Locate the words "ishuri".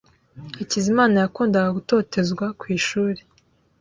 2.77-3.19